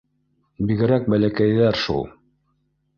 [0.71, 2.05] Бигерәк бәләкәйҙәр шул.